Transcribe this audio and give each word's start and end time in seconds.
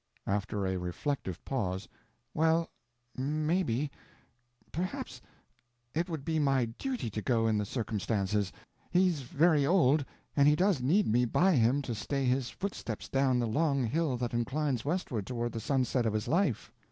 After 0.25 0.65
a 0.65 0.77
reflective 0.79 1.45
pause: 1.45 1.87
"Well, 2.33 2.71
maybe—perhaps—it 3.15 6.09
would 6.09 6.25
be 6.25 6.39
my 6.39 6.65
duty 6.65 7.11
to 7.11 7.21
go 7.21 7.45
in 7.45 7.59
the 7.59 7.65
circumstances; 7.67 8.51
he's 8.89 9.21
very 9.21 9.63
old 9.63 10.03
and 10.35 10.47
he 10.47 10.55
does 10.55 10.81
need 10.81 11.05
me 11.07 11.25
by 11.25 11.51
him 11.55 11.83
to 11.83 11.93
stay 11.93 12.25
his 12.25 12.49
footsteps 12.49 13.09
down 13.09 13.37
the 13.37 13.45
long 13.45 13.83
hill 13.85 14.17
that 14.17 14.33
inclines 14.33 14.83
westward 14.83 15.27
toward 15.27 15.51
the 15.51 15.59
sunset 15.59 16.07
of 16.07 16.13
his 16.13 16.27
life. 16.27 16.71